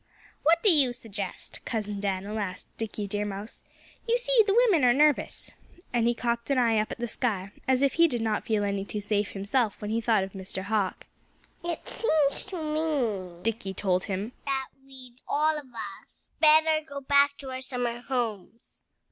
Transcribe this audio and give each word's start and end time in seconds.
"What 0.41 0.63
do 0.63 0.71
you 0.71 0.93
suggest?" 0.93 1.63
Cousin 1.63 1.99
Dan'l 1.99 2.39
asked 2.39 2.75
Dickie 2.79 3.05
Deer 3.05 3.23
Mouse. 3.23 3.61
"You 4.07 4.17
see 4.17 4.35
the 4.47 4.55
women 4.65 4.83
are 4.83 4.93
nervous." 4.95 5.51
And 5.93 6.07
he 6.07 6.15
cocked 6.15 6.49
an 6.49 6.57
eye 6.57 6.79
up 6.79 6.91
at 6.91 6.97
the 6.97 7.07
sky, 7.07 7.51
as 7.67 7.83
if 7.83 7.93
he 7.93 8.07
did 8.07 8.19
not 8.23 8.43
feel 8.43 8.63
any 8.63 8.83
too 8.83 8.99
safe 8.99 9.33
himself 9.33 9.79
when 9.79 9.91
he 9.91 10.01
thought 10.01 10.23
of 10.23 10.31
Mr. 10.31 10.63
Hawk. 10.63 11.05
"It 11.63 11.87
seems 11.87 12.43
to 12.45 12.57
me," 12.63 13.43
Dickie 13.43 13.75
told 13.75 14.05
him, 14.05 14.31
"that 14.47 14.69
we'd 14.83 15.21
all 15.27 15.55
of 15.55 15.67
us 15.67 16.31
better 16.39 16.83
go 16.83 17.01
back 17.01 17.37
to 17.37 17.51
our 17.51 17.61
summer 17.61 17.99
homes." 17.99 18.81